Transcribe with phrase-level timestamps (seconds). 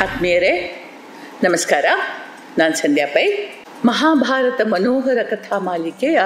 [0.00, 0.82] ಆತ್ಮೀಯರೇ,
[1.44, 1.84] ನಮಸ್ಕಾರ.
[2.58, 3.26] ನಾನು ಸಂಧ್ಯಾ ಪೈ.
[3.84, 6.20] ಮಹಾಭಾರತ ಮನೋಹರ ಕಥಾ ಮಾಲಿಕೆಯ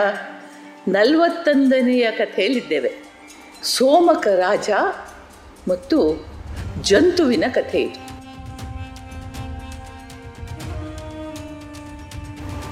[0.88, 2.92] ನಲವತ್ತೊಂದನೆಯ ಕಥೆಯಲ್ಲಿದ್ದೇವೆ.
[3.62, 4.70] ಸೋಮಕ ರಾಜ
[5.68, 6.26] ಮತ್ತು
[6.82, 8.00] ಜಂತುವಿನ ಕಥೆ ಇದು.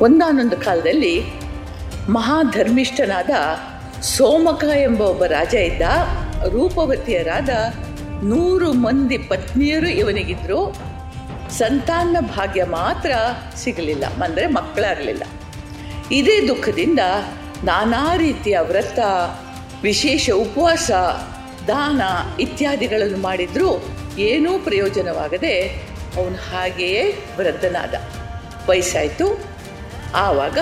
[0.04, 1.24] ಒಂದಾನೊಂದು ಕಾಲದಲ್ಲಿ
[2.08, 3.30] ಮಹಾಧರ್ಮಿಷ್ಠನಾದ
[4.00, 5.82] ಸೋಮಕ ಎಂಬ ಒಬ್ಬ ರಾಜ ಇದ್ದ
[6.48, 7.48] ರೂಪವತಿಯರಾದ
[8.24, 10.89] ನೂರು ಮಂದಿ ಪತ್ನಿಯರು ಇವನಿಗಿದ್ರು.
[11.58, 13.10] ಸಂತಾನ ಭಾಗ್ಯ ಮಾತ್ರ
[13.56, 15.24] ಸಿಗಲಿಲ್ಲ, ಅಂದರೆ ಮಕ್ಕಳಾಗಲಿಲ್ಲ.
[16.10, 17.02] ಇದೇ ದುಃಖದಿಂದ
[17.64, 18.98] ನಾನಾ ರೀತಿಯ ವ್ರತ,
[19.82, 20.90] ವಿಶೇಷ ಉಪವಾಸ,
[21.68, 22.00] ದಾನ
[22.40, 23.70] ಇತ್ಯಾದಿಗಳನ್ನು ಮಾಡಿದರೂ
[24.18, 25.54] ಏನೂ ಪ್ರಯೋಜನವಾಗದೆ
[26.16, 27.04] ಅವನು ಹಾಗೆಯೇ
[27.36, 27.94] ವೃದ್ಧನಾದ.
[28.68, 29.26] ವಯಸ್ಸಾಯಿತು.
[30.14, 30.58] ಆವಾಗ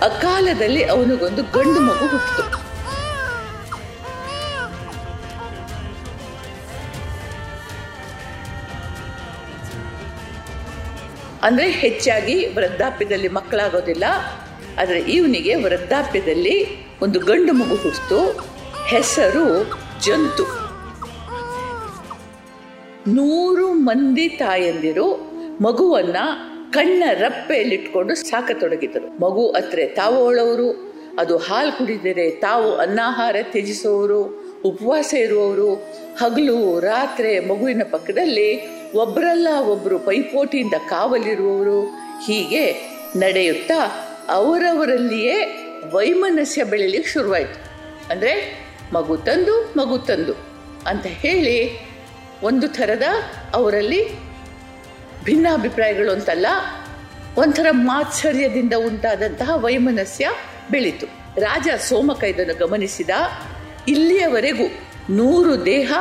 [0.00, 2.71] ಅಕಾಲದಲ್ಲಿ ಅವನಿಗೊಂದು ಗಂಡು ಮಗು ಹುಟ್ಟಿತು.
[11.46, 14.04] ಅಂದರೆ ಹೆಚ್ಚಾಗಿ ವೃದ್ಧಾಪ್ಯದಲ್ಲಿ ಮಕ್ಕಳಾಗೋದಿಲ್ಲ,
[14.80, 16.56] ಆದರೆ ಇವನಿಗೆ ವೃದ್ಧಾಪ್ಯದಲ್ಲಿ
[17.04, 18.20] ಒಂದು ಗಂಡು ಮಗು ಹುಟ್ಟಿತು,
[18.92, 19.46] ಹೆಸರು
[20.06, 20.44] ಜಂತು.
[23.16, 25.06] ನೂರು ಮಂದಿ ತಾಯಂದಿರು
[25.60, 26.16] ಮಗುವನ್ನ
[26.76, 29.08] ಕಣ್ಣ ರಪ್ಪೆಯಲ್ಲಿಟ್ಕೊಂಡು ಸಾಕತೊಡಗಿದರು.
[29.20, 30.18] ಮಗು ಅತ್ರೆ ತಾವು
[31.22, 34.20] ಅದು ಹಾಲು ಕುಡಿದರೆ ತಾವು ಅನ್ನಾಹಾರ ತ್ಯಜಿಸುವವರು,
[34.64, 35.70] ಉಪವಾಸ ಇರುವವರು,
[36.20, 38.48] ಹಗಲು, ರಾತ್ರಿ ಮಗುವಿನ ಪಕ್ಕದಲ್ಲಿ
[38.94, 41.78] ಒಬ್ಬರಲ್ಲ ಒಬ್ಬರು ಪೈಪೋಟಿಯಿಂದ ಕಾವಲಿರುವವರು
[42.26, 42.64] ಹೀಗೆ
[43.16, 43.78] ನಡೆಯುತ್ತಾ
[44.28, 45.36] ಅವರವರಲ್ಲಿಯೇ
[45.92, 47.58] ವೈಮನಸ್ಯ ಬೆಳೆಯಲಿಕ್ಕೆ ಶುರುವಾಯಿತು.
[48.10, 48.32] ಅಂದರೆ
[48.92, 50.34] ಮಗು ತಂದು ಮಗು ತಂದು
[50.86, 51.56] ಅಂತ ಹೇಳಿ
[52.42, 53.06] ಒಂದು ಥರದ
[53.54, 54.02] ಅವರಲ್ಲಿ
[55.24, 56.46] ಭಿನ್ನಾಭಿಪ್ರಾಯಗಳು ಅಂತಲ್ಲ,
[57.38, 60.24] ಒಂಥರ ಮಾತ್ಸರ್ಯದಿಂದ ಉಂಟಾದಂತಹ ವೈಮನಸ್ಯ
[60.70, 61.06] ಬೆಳೀತು.
[61.40, 63.10] ರಾಜ ಸೋಮಕ ಇದನ್ನು ಗಮನಿಸಿದ,
[63.88, 64.66] ಇಲ್ಲಿಯವರೆಗೂ
[65.10, 65.92] ನೂರು ದೇಹ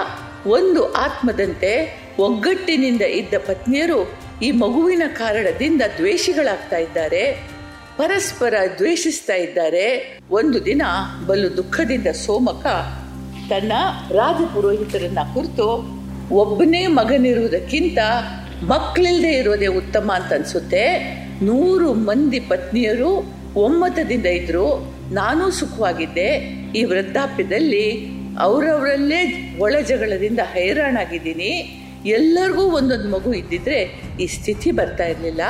[0.48, 1.72] ಒಂದು ಆತ್ಮದಂತೆ
[2.20, 7.52] ಒಗ್ಗಟ್ಟಿನಿಂದ ಇದ್ದ ಪತ್ನಿಯರು ಈ ಮಗುವಿನ ಕಾರಣದಿಂದ ದ್ವೇಷಿಗಳಾಗ್ತಾ ಇದ್ದಾರೆ.
[7.98, 10.20] ಪರಸ್ಪರ ದ್ವೇಷಿಸ್ತಾ ಇದ್ದಾರೆ.
[10.32, 10.82] ಒಂದು ದಿನ
[11.28, 12.64] ಬಲು ದುಃಖದಿಂದ ಸೋಮಕ
[13.50, 13.72] ತನ್ನ
[14.12, 15.86] ರಾಜಪುರೋಹಿತರನ್ನ ಕುರಿತು
[16.32, 17.98] ಒಬ್ಬನೇ ಮಗನಿರುವುದಕ್ಕಿಂತ
[18.64, 20.98] ಮಕ್ಕಳಿಲ್ಲದೆ ಇರೋದೇ ಉತ್ತಮ ಅಂತ ಅನ್ಸುತ್ತೆ.
[21.44, 24.96] ನೂರು ಮಂದಿ ಪತ್ನಿಯರು ಒಮ್ಮತದಿಂದ ಇದ್ರು.
[25.14, 26.28] ನಾನು ಸುಖವಾಗಿದ್ದೆ.
[26.76, 31.81] ಈ ವೃದ್ಧಾಪ್ಯದಲ್ಲಿ ಅವರವರಲ್ಲೇ ಒಳ ಜಗಳದಿಂದ ಹೈರಾಣಾಗಿದ್ದೀನಿ.
[32.06, 35.42] ಎಲ್ಲರಿಗೂ ಒಂದೊಂದು ಮಗು ಇದ್ದಿದ್ರೆ ಈ ಸ್ಥಿತಿ ಬರ್ತಾ ಇರಲಿಲ್ಲ.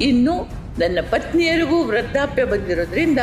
[0.00, 0.48] ಇನ್ನು
[0.78, 3.18] ನನ್ನ ಪತ್ನಿಯರಿಗೂ ವೃದ್ಧಾಪ್ಯ ಬಂದಿರೋದ್ರಿಂದ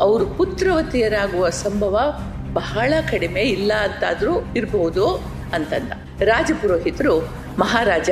[0.00, 2.20] ಅವರು ಪುತ್ರವತಿಯರಾಗುವ ಸಂಭವ
[2.52, 5.06] ಬಹಳ ಕಡಿಮೆ ಇಲ್ಲ ಅಂತಾದರೂ ಇರಬಹುದು
[5.54, 5.92] ಅಂತಂದ.
[6.22, 7.20] ರಾಜಪುರೋಹಿತರು,
[7.58, 8.10] ಮಹಾರಾಜ,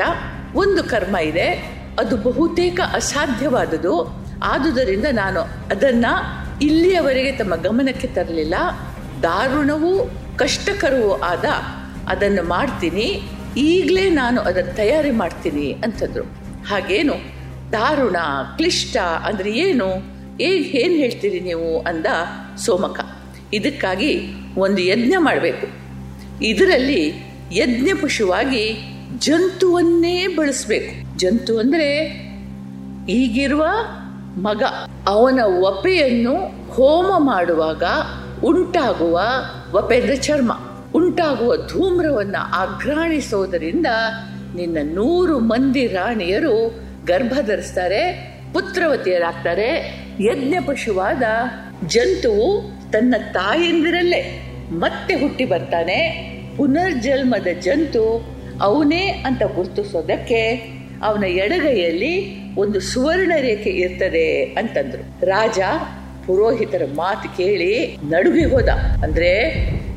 [0.54, 1.50] ಒಂದು ಕರ್ಮ ಇದೆ.
[1.98, 4.24] ಅದು ಬಹುತೇಕ ಅಸಾಧ್ಯವಾದುದು.
[4.42, 8.54] ಆದುದರಿಂದ ನಾನು ಅದನ್ನು ಇಲ್ಲಿಯವರೆಗೆ ತಮ್ಮ ಗಮನಕ್ಕೆ ತರಲಿಲ್ಲ.
[9.22, 11.44] ದಾರುಣವೂ ಕಷ್ಟಕರವೂ ಆದ
[12.08, 13.22] ಅದನ್ನು ಮಾಡ್ತೀನಿ.
[13.56, 16.24] ಈಗಲೇ ನಾನು ಅದನ್ನು ತಯಾರಿ ಮಾಡ್ತೀನಿ ಅಂತಂದರು.
[16.68, 17.14] ಹಾಗೇನು?
[17.72, 18.16] ದಾರುಣ,
[18.56, 20.14] ಕ್ಲಿಷ್ಟ, ಅಂದರೆ ಏನು?
[20.40, 22.06] ಏ ಏನು ಹೇಳ್ತೀರಿ ನೀವು ಅಂದ
[22.56, 23.00] ಸೋಮಕ.
[23.52, 24.20] ಇದಕ್ಕಾಗಿ
[24.58, 25.66] ಒಂದು ಯಜ್ಞ ಮಾಡಬೇಕು.
[26.42, 27.14] ಇದರಲ್ಲಿ
[27.52, 28.76] ಯಜ್ಞ ಪಶುವಾಗಿ
[29.18, 31.18] ಜಂತುವನ್ನೇ ಬಳಸಬೇಕು.
[31.18, 31.98] ಜಂತು ಅಂದರೆ
[33.08, 33.66] ಈಗಿರುವ
[34.36, 34.62] ಮಗ.
[35.06, 36.34] ಅವನ ಒಪೆಯನ್ನು
[36.72, 37.82] ಹೋಮ ಮಾಡುವಾಗ
[38.44, 39.20] ಉಂಟಾಗುವ
[39.72, 40.52] ಒಪೆದ ಚರ್ಮ.
[41.14, 43.86] ಉಂಟಾಗುವ ಧೂಮ್ರವನ್ನು ಆಘ್ರಾಣಿಸೋದರಿಂದ
[44.56, 46.74] ನಿನ್ನ ನೂರು ಮಂದಿ ರಾಣಿಯರು
[47.06, 48.02] ಗರ್ಭ ಧರಿಸ್ತಾರೆ
[48.52, 49.70] ಪುತ್ರವತಿಯರಾಗ್ತಾರೆ.
[50.20, 51.22] ಯಜ್ಞ ಪಶುವಾದ
[51.86, 55.98] ಜಂತುವು ತನ್ನ ತಾಯಂದಿರಲ್ಲೇ ಮತ್ತೆ ಹುಟ್ಟಿ ಬರ್ತಾನೆ.
[56.56, 60.42] ಪುನರ್ಜನ್ಮದ ಜಂತು ಅವನೇ ಅಂತ ಗುರುತಿಸೋದಕ್ಕೆ
[61.02, 65.26] ಅವನ ಎಡಗೈಯಲ್ಲಿ ಒಂದು ಸುವರ್ಣ ರೇಖೆ ಇರ್ತದೆ ಅಂತಂದ್ರು.
[65.26, 65.58] ರಾಜ
[66.26, 68.68] ಪುರೋಹಿತರ ಮಾತು ಕೇಳಿ ನಡುಗಿ ಹೋದ.
[69.02, 69.30] ಅಂದ್ರೆ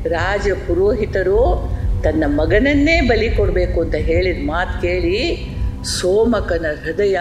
[0.04, 1.70] ರಾಜ ಪುರೋಹಿತರು
[2.04, 5.46] ತನ್ನ ಮಗನನ್ನೇ ಬಲಿ ಕೊಡಬೇಕು ಅಂತ ಹೇಳಿದ ಮಾತು ಕೇಳಿ
[5.84, 7.18] ಸೋಮಕನ ಹೃದಯ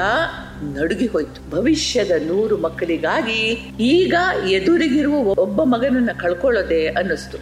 [0.62, 3.42] ನಡುಗಿ ಹೋಯ್ತು ಭವಿಷ್ಯದ ನೂರು ಮಕ್ಕಳಿಗಾಗಿ
[3.80, 4.14] ಈಗ
[4.50, 7.38] ಎದುರಿಗಿರುವ ಒಬ್ಬ ಮಗನನ್ನ ಕಳ್ಕೊಳ್ಳೋದೆ ಅನ್ನಿಸ್ತು.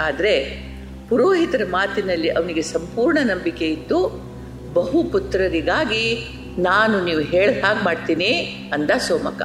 [0.00, 0.62] ಆದ್ರೆ
[1.08, 4.28] ಪುರೋಹಿತರ ಮಾತಿನಲ್ಲಿ ಅವನಿಗೆ ಸಂಪೂರ್ಣ ನಂಬಿಕೆ ಇತ್ತು
[4.72, 8.26] ಬಹುಪುತ್ರರಿಗಾಗಿ ನಾನು ನೀವು ಹೇಳ ಹಾಗೆ ಮಾಡ್ತೀನಿ
[8.74, 9.42] ಅಂದ ಸೋಮಕ.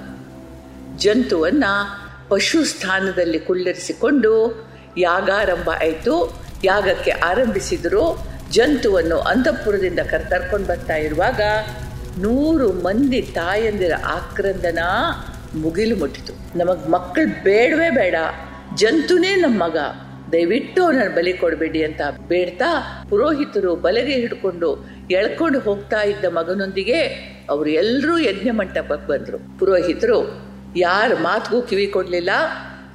[0.97, 1.63] ಜಂತುವನ್ನ
[2.29, 4.63] ಪಶು ಸ್ಥಾನದಲ್ಲಿ ಕುಳ್ಳರಿಸಿಕೊಂಡು
[4.97, 6.43] ಯಾಗಾರಂಭ ಆಯಿತು.
[6.63, 8.33] ಯಾಗಕ್ಕೆ ಆರಂಭಿಸಿದರು.
[8.51, 11.41] ಜಂತುವನ್ನು ಅಂತಃಪುರದಿಂದ ಕರ್ತರ್ಕೊಂಡು ಬರ್ತಾ ಇರುವಾಗ
[12.19, 14.79] ನೂರು ಮಂದಿ ತಾಯಂದಿರ ಆಕ್ರಂದನ
[15.55, 16.57] ಮುಗಿಲು ಮುಟ್ಟಿತು.
[16.57, 18.15] ನಮಗೆ ಮಕ್ಕಳು ಬೇಡವೇ ಬೇಡ.
[18.75, 19.77] ಜಂತುನೇ ನಮ್ಮ ಮಗ.
[20.31, 26.99] ದಯವಿಟ್ಟು ನಾನು ಬಲಿ ಕೊಡಬೇಡಿ ಅಂತ ಬೇಡ್ತಾ ಪುರೋಹಿತರು ಬಲೆಗೆ ಹಿಡ್ಕೊಂಡು ಎಳ್ಕೊಂಡು ಹೋಗ್ತಾ ಇದ್ದ ಮಗನೊಂದಿಗೆ
[27.49, 29.59] ಅವರು ಎಲ್ಲರೂ ಯಜ್ಞ ಮಂಟಪಕ್ಕೆ ಬಂದರು.
[29.59, 30.41] ಪುರೋಹಿತರು,
[30.75, 32.29] ಯಾರ ಮಾತಿಗೂ ಕಿವಿ ಕೊಡಲಿಲ್ಲ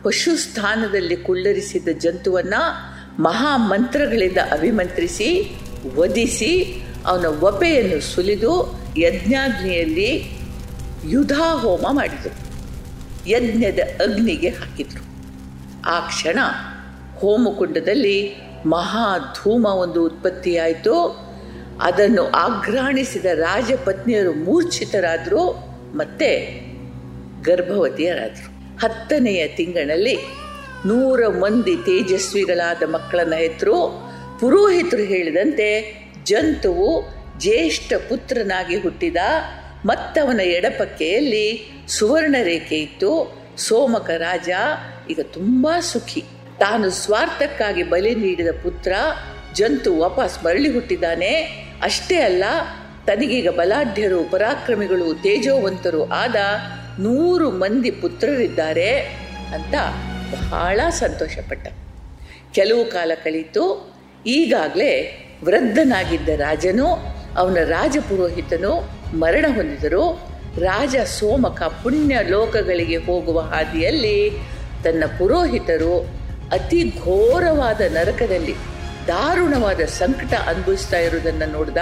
[0.09, 2.55] ಪಶು ಸ್ಥಾನದಲ್ಲಿ ಕುಳ್ಳರಿಸಿದ ಜಂತುವನ್ನ
[3.19, 5.57] ಮಹಾ ಮಂತ್ರಗಳಿಂದ ಅಭಿಮಂತ್ರಿಸಿ,
[5.95, 10.39] ವಧಿಸಿ, ಅವನ ಒಪೆಯನ್ನು ಸುಲಿದು ಯಜ್ಞಾಗ್ನಿಯಲ್ಲಿ
[11.07, 12.35] ಯುಧಾಹೋಮ ಮಾಡಿದರು.
[13.29, 15.05] ಯಜ್ಞದ ಅಗ್ನಿಗೆ ಹಾಕಿದರು.
[15.91, 16.39] ಆ ಕ್ಷಣ
[17.19, 18.35] ಹೋಮಕುಂಡದಲ್ಲಿ
[18.67, 21.29] ಮಹಾಧೂಮ ಒಂದು ಉತ್ಪತ್ತಿಯಾಯಿತು.
[21.83, 25.65] ಅದನ್ನು ಆಘ್ರಾಣಿಸಿದ ರಾಜಪತ್ನಿಯರು ಮೂರ್ಛಿತರಾದರು,
[25.97, 26.61] ಮತ್ತೆ
[27.43, 28.58] ಗರ್ಭವತಿಯರಾದರು.
[28.81, 30.17] ಹತ್ತನೆಯ ತಿಂಗಳಲ್ಲಿ
[30.87, 34.09] ನೂರ ಮಂದಿ ತೇಜಸ್ವಿಗಳಾದ ಮಕ್ಕಳನ್ನು ಹೆತ್ತರು
[34.41, 35.69] ಪುರೋಹಿತರು ಹೇಳಿದಂತೆ
[36.25, 39.17] ಜಂತುವು ಜ್ಯೇಷ್ಠ ಪುತ್ರನಾಗಿ ಹುಟ್ಟಿದ
[39.87, 44.49] ಮತ್ತವನ ಎಡಪಕ್ಕೆಯಲ್ಲಿ ಸುವರ್ಣ ರೇಖೆ ಇತ್ತು, ಸೋಮಕ ರಾಜ,
[45.11, 46.25] ಈಗ ತುಂಬ ಸುಖಿ.
[46.59, 48.93] ತಾನು ಸ್ವಾರ್ಥಕ್ಕಾಗಿ ಬಲಿ ನೀಡಿದ ಪುತ್ರ
[49.55, 51.31] ಜಂತು ವಾಪಸ್ ಮರಳಿ ಹುಟ್ಟಿದ್ದಾನೆ.
[51.83, 52.45] ಅಷ್ಟೇ ಅಲ್ಲ,
[53.07, 56.37] ತನಗೀಗ ಬಲಾಢ್ಯರು, ಪರಾಕ್ರಮಿಗಳು, ತೇಜೋವಂತರು ಆದ
[56.99, 58.91] ನೂರು ಮಂದಿ ಪುತ್ರರಿದ್ದಾರೆ
[59.55, 59.75] ಅಂತ
[60.33, 61.67] ಬಹಳ ಸಂತೋಷಪಟ್ಟ
[62.55, 63.63] ಕೆಲವು ಕಾಲ ಕಳೀತು,
[64.27, 64.93] ಈಗಾಗಲೇ
[65.45, 66.89] ವೃದ್ಧನಾಗಿದ್ದ ರಾಜನು,
[67.37, 68.73] ಅವನ ರಾಜಪುರೋಹಿತನು
[69.19, 70.05] ಮರಣ ಹೊಂದಿದರು
[70.61, 74.19] ರಾಜ ಸೋಮಕ ಪುಣ್ಯ ಲೋಕಗಳಿಗೆ ಹೋಗುವ ಹಾದಿಯಲ್ಲಿ
[74.85, 75.95] ತನ್ನ ಪುರೋಹಿತರು
[76.53, 78.55] ಅತಿ ಘೋರವಾದ ನರಕದಲ್ಲಿ
[79.09, 81.79] ದಾರುಣವಾದ ಸಂಕಟ ಅನುಭವಿಸ್ತಾ ಇರುವುದನ್ನು ನೋಡ್ದ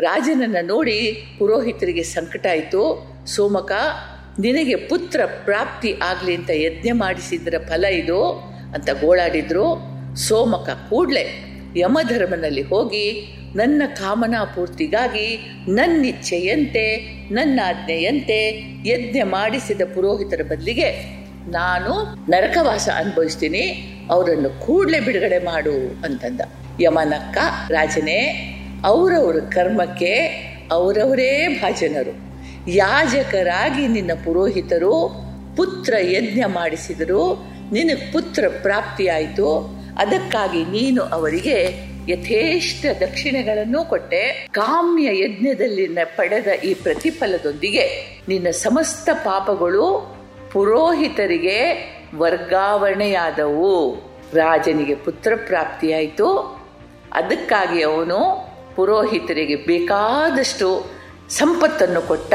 [0.00, 2.82] ರಾಜನನ್ನ ನೋಡಿ ಪುರೋಹಿತರಿಗೆ ಸಂಕಟ ಆಯಿತು.
[3.26, 3.72] ಸೋಮಕ,
[4.38, 8.20] ನಿನಗೆ ಪುತ್ರ ಪ್ರಾಪ್ತಿ ಆಗಲಿ ಅಂತ ಯಜ್ಞ ಮಾಡಿಸಿದ್ರ ಫಲ ಇದು
[8.74, 9.66] ಅಂತ ಗೋಳಾಡಿದ್ರು.
[10.16, 11.24] ಸೋಮಕ ಕೂಡಲೇ
[11.76, 13.06] ಯಮಧರ್ಮನಲ್ಲಿ ಹೋಗಿ,
[13.56, 15.28] ನನ್ನ ಕಾಮನಾ ಪೂರ್ತಿಗಾಗಿ
[15.68, 16.84] ನನ್ನಿಚ್ಛೆಯಂತೆ
[17.30, 18.38] ನನ್ನ ಆಜ್ಞೆಯಂತೆ
[18.86, 20.90] ಯಜ್ಞ ಮಾಡಿಸಿದ ಪುರೋಹಿತರ ಬದಲಿಗೆ
[21.50, 21.92] ನಾನು
[22.30, 23.64] ನರಕವಾಸ ಅನುಭವಿಸ್ತೀನಿ,
[24.10, 26.40] ಅವರನ್ನು ಕೂಡಲೇ ಬಿಡುಗಡೆ ಮಾಡು ಅಂತಂದ.
[26.80, 27.38] ಯಮನಕ್ಕ,
[27.70, 28.20] ರಾಜನೇ
[28.86, 30.14] ಅವರವರ ಕರ್ಮಕ್ಕೆ
[30.72, 32.26] ಅವರವರೇ ಭಾಜನರು.
[32.70, 35.14] ಯಾಜಕರಾಗಿ ನಿನ್ನ ಪುರೋಹಿತರು,
[35.56, 44.48] ಪುತ್ರ ಯಜ್ಞ ಮಾಡಿಸಿದರು, ನಿನಗೆ ಪುತ್ರ ಪ್ರಾಪ್ತಿಯಾಯಿತು, ಅದಕ್ಕಾಗಿ ನೀನು ಅವರಿಗೆ ಯಥೇಷ್ಟ ದಕ್ಷಿಣೆಗಳನ್ನು ಕೊಟ್ಟೆ.
[44.50, 50.16] ಕಾಮ್ಯ ಯಜ್ಞದಲ್ಲಿ ಪಡೆದ ಈ ಪ್ರತಿಫಲದೊಂದಿಗೆ ನಿನ್ನ ಸಮಸ್ತ ಪಾಪಗಳು
[50.52, 51.58] ಪುರೋಹಿತರಿಗೆ
[52.14, 53.94] ವರ್ಗಾವಣೆಯಾದವು.
[54.34, 56.60] ರಾಜನಿಗೆ ಪುತ್ರ ಪ್ರಾಪ್ತಿಯಾಯಿತು.
[57.12, 58.45] ಅದಕ್ಕಾಗಿ ಅವನು
[58.76, 60.90] ಪುರೋಹಿತರಿಗೆ ಬೇಕಾದಷ್ಟು
[61.28, 62.34] ಸಂಪತ್ತನ್ನು ಕೊಟ್ಟ.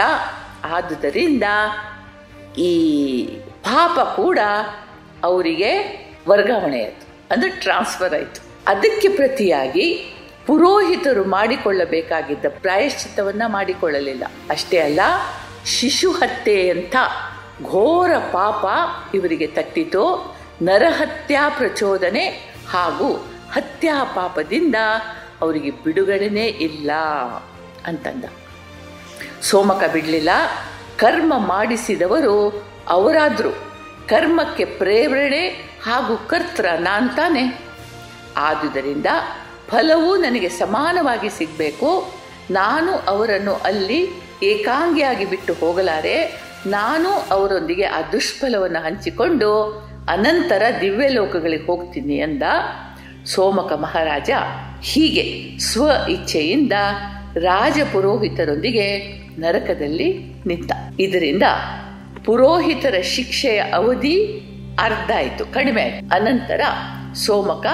[0.63, 1.43] ಆದುದರಿಂದ
[2.57, 3.25] ಈ
[3.63, 4.39] ಪಾಪ ಕೂಡ
[5.23, 5.71] ಅವರಿಗೆ
[6.27, 7.33] ವರ್ಗಾವಣೆ ಆಯಿತು.
[7.33, 8.41] ಅಂದರೆ ಟ್ರಾನ್ಸ್ಫರ್ ಆಯಿತು.
[8.67, 10.13] ಅದಕ್ಕೆ ಪ್ರತಿಯಾಗಿ
[10.47, 14.23] ಪುರೋಹಿತರು ಮಾಡಿಕೊಳ್ಳಬೇಕಾಗಿದ್ದ ಪ್ರಾಯಶ್ಚಿತ್ತವನ್ನು ಮಾಡಿಕೊಳ್ಳಲಿಲ್ಲ.
[14.49, 14.99] ಅಷ್ಟೇ ಅಲ್ಲ,
[15.65, 16.95] ಶಿಶು ಹತ್ಯೆಯಂಥ
[17.63, 18.65] ಘೋರ ಪಾಪ
[19.15, 20.35] ಇವರಿಗೆ ತಟ್ಟಿತು.
[20.61, 23.13] ನರಹತ್ಯಾ ಪ್ರಚೋದನೆ ಹಾಗೂ
[23.53, 24.75] ಹತ್ಯಾ ಪಾಪದಿಂದ
[25.41, 26.91] ಅವರಿಗೆ ಬಿಡುಗಡೆನೇ ಇಲ್ಲ
[27.85, 28.25] ಅಂತಂದ.
[29.41, 30.29] ಸೋಮಕ ಬಿಡಲಿಲ್ಲ,
[30.97, 33.49] ಕರ್ಮ ಮಾಡಿಸಿದವರು ಅವರಾದರೂ.
[34.07, 35.49] ಕರ್ಮಕ್ಕೆ ಪ್ರೇರಣೆ
[35.83, 37.61] ಹಾಗೂ ಕರ್ತೃ ನಾನು ತಾನೆ.
[38.37, 39.05] ಆದುದರಿಂದ
[39.69, 42.13] ಫಲವೂ ನನಗೆ ಸಮಾನವಾಗಿ ಸಿಗಬೇಕು.
[42.51, 44.07] ನಾನು ಅವರನ್ನು ಅಲ್ಲಿ
[44.43, 46.41] ಏಕಾಂಗಿಯಾಗಿ ಬಿಟ್ಟು ಹೋಗಲಾರೆ.
[46.65, 49.63] ನಾನು ಅವರೊಂದಿಗೆ ಆ ದುಷ್ಫಲವನ್ನು ಹಂಚಿಕೊಂಡು
[50.09, 52.43] ಅನಂತರ ದಿವ್ಯಲೋಕಗಳಿಗೆ ಹೋಗ್ತೀನಿ ಎಂದ
[53.25, 54.29] ಸೋಮಕ ಮಹಾರಾಜ
[54.81, 56.73] ಹೀಗೆ ಸ್ವ ಇಚ್ಛೆಯಿಂದ
[57.35, 58.97] ರಾಜ ಪುರೋಹಿತರೊಂದಿಗೆ
[59.39, 60.71] ನರಕದಲ್ಲಿ ನಿಂತ.
[60.99, 61.43] ಇದರಿಂದ
[62.25, 64.25] ಪುರೋಹಿತರ ಶಿಕ್ಷೆಯ ಅವಧಿ
[64.79, 66.15] ಅರ್ಧ ಆಯಿತು ಕಡಿಮೆ ಆಯಿತು.
[66.15, 66.61] ಅನಂತರ
[67.13, 67.65] ಸೋಮಕ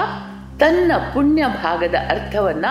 [0.60, 2.66] ತನ್ನ ಪುಣ್ಯ ಭಾಗದ ಅರ್ಥವನ್ನ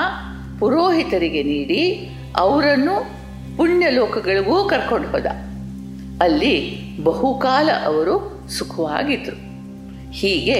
[0.59, 3.17] ಪುರೋಹಿತರಿಗೆ ನೀಡಿ ಅವರನ್ನು
[3.57, 5.25] ಪುಣ್ಯ ಲೋಕಗಳಿಗೂ ಕರ್ಕೊಂಡು ಹೋದ.
[6.21, 9.35] ಅಲ್ಲಿ ಬಹುಕಾಲ ಅವರು ಸುಖವಾಗಿದ್ರು.
[10.11, 10.57] ಹೀಗೆ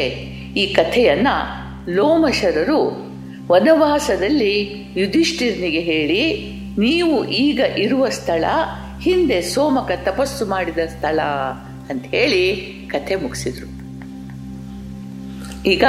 [0.62, 1.28] ಈ ಕಥೆಯನ್ನ
[1.90, 3.08] ಲೋಮಶರರು
[3.48, 8.44] ವನವಾಸದಲ್ಲಿ ಯುಧಿಷ್ಠಿರನಿಗೆ ಹೇಳಿ, ನೀವು ಈಗ ಇರುವ ಸ್ಥಳ,
[9.02, 11.20] ಹಿಂದೆ ಸೋಮಕ ತಪಸ್ಸು ಮಾಡಿದ ಸ್ಥಳ
[11.90, 12.56] ಅಂತ ಹೇಳಿ
[12.92, 13.68] ಕಥೆ ಮುಗಿಸಿದ್ರು.
[15.66, 15.84] ಈಗ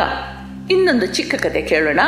[0.70, 2.00] ಇನ್ನೊಂದು ಚಿಕ್ಕ ಕತೆ ಕೇಳೋಣ.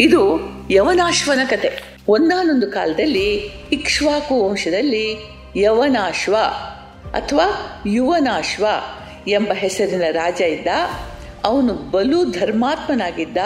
[0.00, 3.34] ಇದು ಯವನಾಶ್ವನ ಕತೆ ಒಂದಾನೊಂದು ಕಾಲದಲ್ಲಿ
[3.72, 5.16] ಇಕ್ಷ್ವಾಕು ವಂಶದಲ್ಲಿ
[5.56, 6.36] ಯವನಾಶ್ವ
[7.14, 7.46] ಅಥವಾ
[7.86, 8.66] ಯುವನಾಶ್ವ
[9.28, 10.66] ಎಂಬ ಹೆಸರಿನ ರಾಜ ಇದ್ದ
[11.44, 13.36] ಅವನು ಬಲು ಧರ್ಮಾತ್ಮನಾಗಿದ್ದ,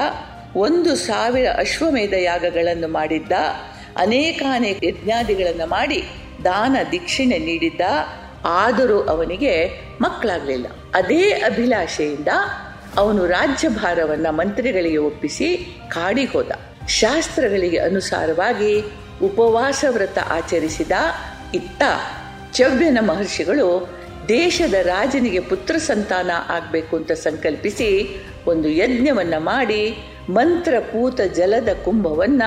[0.57, 3.33] ಒಂದು ಸಾವಿರ ಅಶ್ವಮೇಧ ಯಾಗಗಳನ್ನು ಮಾಡಿದ್ದ,
[3.97, 6.05] ಅನೇಕಾನೇಕ ಯಜ್ಞಾದಿಗಳನ್ನು ಮಾಡಿ
[6.45, 7.81] ದಾನ ದೀಕ್ಷಿಣೆ ನೀಡಿದ್ದ,
[8.45, 10.67] ಆದರೂ ಅವನಿಗೆ ಮಕ್ಕಳಾಗಲಿಲ್ಲ.
[10.95, 12.29] ಅದೇ ಅಭಿಲಾಷೆಯಿಂದ
[12.97, 16.53] ಅವನು ರಾಜ್ಯಭಾರವನ್ನು ಮಂತ್ರಿಗಳಿಗೆ ಒಪ್ಪಿಸಿ ಕಾಡಿಗೆ ಹೋದ
[16.89, 18.81] ಶಾಸ್ತ್ರಗಳಿಗೆ ಅನುಸಾರವಾಗಿ
[19.23, 20.93] ಉಪವಾಸ ವ್ರತ ಆಚರಿಸಿದ
[21.55, 21.83] ಇತ್ತ
[22.53, 23.98] ಚವ್ಯನ ಮಹರ್ಷಿಗಳು
[24.29, 29.97] ದೇಶದ ರಾಜನಿಗೆ ಪುತ್ರ ಸಂತಾನ ಆಗಬೇಕು ಅಂತ ಸಂಕಲ್ಪಿಸಿ ಒಂದು ಯಜ್ಞವನ್ನ ಮಾಡಿ
[30.31, 32.43] ಮಂತ್ರ ಪೂತ ಜಲದ ಕುಂಭವನ್ನ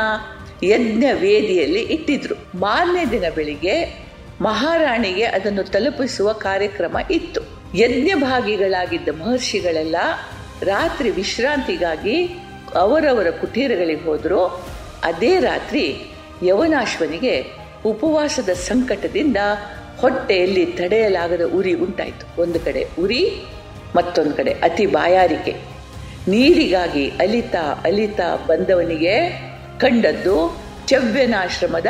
[0.64, 2.60] ಯಜ್ಞ ವೇದಿಯಲ್ಲಿ ಇಟ್ಟಿದ್ರು.
[2.60, 4.06] ಮಾರನೇ ದಿನ ಬೆಳಿಗ್ಗೆ
[4.42, 7.42] ಮಹಾರಾಣಿಗೆ ಅದನ್ನು ತಲುಪಿಸುವ ಕಾರ್ಯಕ್ರಮ ಇತ್ತು.
[7.78, 9.96] ಯಜ್ಞ ಭಾಗಿಗಳಾಗಿದ್ದ ಮಹರ್ಷಿಗಳೆಲ್ಲ
[10.64, 12.26] ರಾತ್ರಿ ವಿಶ್ರಾಂತಿಗಾಗಿ
[12.76, 14.46] ಅವರವರ ಕುಟೀರಗಳಿಗೆ ಹೋದ್ರು.
[15.04, 15.98] ಅದೇ ರಾತ್ರಿ
[16.44, 17.44] ಯವನಾಶ್ವನಿಗೆ
[17.86, 19.38] ಉಪವಾಸದ ಸಂಕಟದಿಂದ
[20.02, 22.42] ಹೊಟ್ಟೆಯಲ್ಲಿ ತಡೆಯಲಾಗದ ಉರಿ ಉಂಟಾಯಿತು.
[22.42, 23.46] ಒಂದು ಕಡೆ ಉರಿ,
[23.96, 25.56] ಮತ್ತೊಂದು ಕಡೆ ಅತಿ ಬಾಯಾರಿಕೆ.
[26.28, 29.16] ನೀರಿಗಾಗಿ ಅಲಿತಾ ಅಲಿತಾ ಬಂದವನಿಗೆ
[29.80, 31.88] ಕಂಡದ್ದು ಚವ್ಯನಾಶ್ರಮದ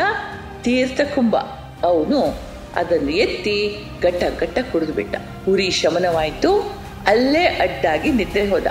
[0.64, 1.36] ತೀರ್ಥಕುಂಭ
[1.84, 2.40] ಅವನು
[2.76, 5.16] ಅದನ್ನು ಎತ್ತಿ ಗಟ್ಟ ಗಟ್ಟ ಕುಡಿದು ಬಿಟ್ಟ.
[5.50, 6.74] ಉರಿ ಶಮನವಾಯಿತು,
[7.08, 8.68] ಅಲ್ಲೇ ಅಡ್ಡಾಗಿ ನಿದ್ರೆ ಹೋದ.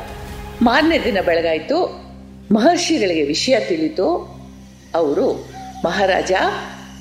[0.62, 2.02] ಮಾರನೇ ದಿನ ಬೆಳಗಾಯಿತು,
[2.52, 4.06] ಮಹರ್ಷಿಗಳಿಗೆ ವಿಷಯ ತಿಳಿತು,
[4.94, 5.50] ಅವರು,
[5.84, 6.32] ಮಹಾರಾಜ,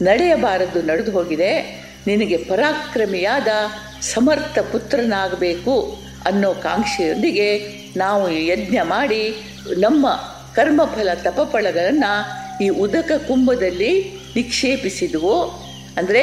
[0.02, 1.79] ನಡೆಯಬಾರದು, ನಡೆದು ಹೋಗಿದೆ.
[2.08, 3.48] ನಿನಗೆ ಪರಾಕ್ರಮಿಯಾದ
[4.02, 9.36] ಸಮರ್ಥ ಪುತ್ರನಾಗಬೇಕು ಅನ್ನೋ ಕಾಂಕ್ಷೆಯೊಂದಿಗೆ ನಾವು ಯಜ್ಞ ಮಾಡಿ
[9.78, 10.08] ನಮ್ಮ
[10.56, 15.44] ಕರ್ಮಫಲ ತಪಫಲಗಳನ್ನು ಈ ಉದಕ ಕುಂಭದಲ್ಲಿ ನಿಕ್ಷೇಪಿಸಿದ್ವು.
[15.98, 16.22] ಅಂದರೆ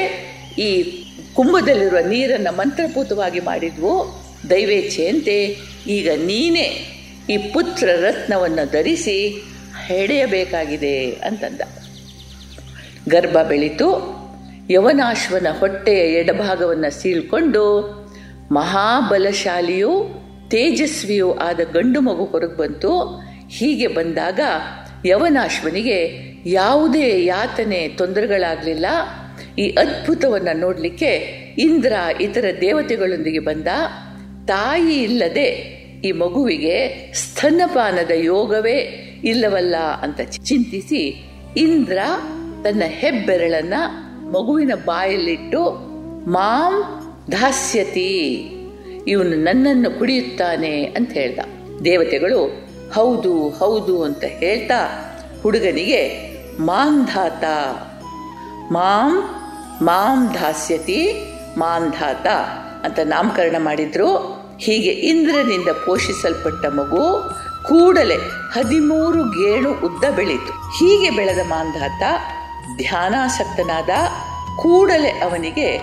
[0.59, 1.01] ಈ
[1.35, 4.23] ಕುಂಭದಲ್ಲಿರುವ ನೀರನ್ನು ಮಂತ್ರಪೂತವಾಗಿ ಮಾಡಿದ್ವು.
[4.51, 5.57] ದೈವೇಚ್ಛೆಯಂತೆ
[5.87, 6.93] ಈಗ ನೀನೇ
[7.31, 9.43] ಈ ಪುತ್ರ ರತ್ನವನ್ನು ಧರಿಸಿ
[9.87, 11.61] ಹೆಡೆಯಬೇಕಾಗಿದೆ ಅಂತಂದ.
[13.09, 14.16] ಗರ್ಭ ಬೆಳೀತು.
[14.71, 17.65] ಯವನಾಶ್ವನ ಹೊಟ್ಟೆಯ ಎಡಭಾಗವನ್ನು ಸೀಳ್ಕೊಂಡು
[18.53, 19.91] ಮಹಾಬಲಶಾಲಿಯೂ
[20.49, 23.23] ತೇಜಸ್ವಿಯೂ ಆದ ಗಂಡು ಮಗು ಹೊರಗೆ ಬಂತು.
[23.49, 24.41] ಹೀಗೆ ಬಂದಾಗ
[25.07, 28.87] ಯವನಾಶ್ವನಿಗೆ ಯಾವುದೇ ಯಾತನೆ ತೊಂದರೆಗಳಾಗಲಿಲ್ಲ.
[29.59, 31.13] ಈ ಅದ್ಭುತವನ್ನು ನೋಡಲಿಕ್ಕೆ
[31.59, 33.67] ಇಂದ್ರ ಇತರ ದೇವತೆಗಳೊಂದಿಗೆ ಬಂದ.
[34.47, 38.77] ತಾಯಿ ಇಲ್ಲದೆ ಈ ಮಗುವಿಗೆ ಸ್ತನಪಾನದ ಯೋಗವೇ
[39.25, 41.25] ಇಲ್ಲವಲ್ಲ ಅಂತ ಚಿಂತಿಸಿ
[41.57, 41.99] ಇಂದ್ರ
[42.65, 43.75] ತನ್ನ ಹೆಬ್ಬೆರಳನ್ನ
[44.33, 45.63] ಮಗುವಿನ ಬಾಯಲ್ಲಿಟ್ಟು,
[46.31, 46.75] ಮಾಂ
[47.33, 48.13] ದಾಸ್ಯತಿ,
[49.09, 51.39] ಇವನು ನನ್ನನ್ನು ಕುಡಿಯುತ್ತಾನೆ ಅಂತ ಹೇಳ್ದ.
[51.85, 54.81] ದೇವತೆಗಳು, ಹೌದು ಹೌದು ಅಂತ ಹೇಳ್ತಾ,
[55.43, 56.03] ಹುಡುಗನಿಗೆ
[56.61, 57.45] ಮಾಂಧಾತ
[58.73, 59.25] ಮಾಂ
[59.83, 61.13] ಮಾಂ ದಾಸ್ಯತಿ
[61.59, 62.27] ಮಾಂಧಾತ
[62.85, 64.17] ಅಂತ ನಾಮಕರಣ ಮಾಡಿದ್ರು.
[64.59, 67.31] ಹೀಗೆ ಇಂದ್ರನಿಂದ ಪೋಷಿಸಲ್ಪಟ್ಟ ಮಗು
[67.69, 68.17] ಕೂಡಲೇ
[68.53, 70.53] ಹದಿಮೂರು ಗೇಣು ಉದ್ದ ಬೆಳೀತು.
[70.53, 72.03] ಹೀಗೆ ಬೆಳೆದ ಮಾಂಧಾತ
[72.77, 73.89] ಧ್ಯಾನಾಸಕ್ತನಾದ
[74.57, 75.79] ಕೂಡಲೇ ಅವನಿಗೆ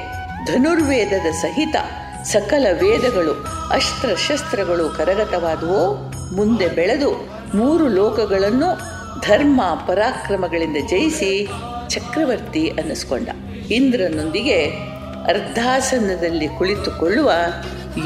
[0.45, 1.75] ಧನುರ್ವೇದದ ಸಹಿತ
[2.23, 3.33] ಸಕಲ ವೇದಗಳು,
[3.71, 5.95] ಅಸ್ತ್ರಶಸ್ತ್ರಗಳು ಶಸ್ತ್ರಗಳು ಕರಗತವಾದವು.
[6.35, 11.47] ಮುಂದೆ ಬೆಳೆದು ಮೂರು ಲೋಕಗಳನ್ನು ಧರ್ಮ ಪರಾಕ್ರಮಗಳಿಂದ ಜಯಿಸಿ
[11.87, 13.29] ಚಕ್ರವರ್ತಿ ಅನ್ನಿಸ್ಕೊಂಡ.
[13.71, 14.65] ಇಂದ್ರನೊಂದಿಗೆ
[15.27, 17.31] ಅರ್ಧಾಸನದಲ್ಲಿ ಕುಳಿತುಕೊಳ್ಳುವ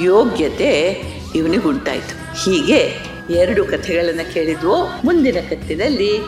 [0.02, 1.02] ಯೋಗ್ಯತೆ
[1.36, 2.46] ಇವನಿಗುಂಟಾಯಿತು.
[2.46, 2.96] ಹೀಗೆ
[3.34, 4.86] ಎರಡು ಕಥೆಗಳನ್ನು ಕೇಳಿದ್ವು.
[5.06, 6.20] ಮುಂದಿನ ಕಥೆಯಲ್ಲಿ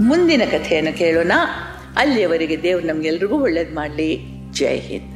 [0.00, 1.32] ಮುಂದಿನ ಕಥೆಯನ್ನು ಕೇಳೋಣ.
[1.96, 4.10] ಅಲ್ಲಿಯವರೆಗೆ ದೇವ್ರು ನಮ್ಗೆಲ್ರಿಗೂ ಒಳ್ಳೇದು ಮಾಡಲಿ.
[4.50, 5.11] ಜೈ ಹಿಂದ್.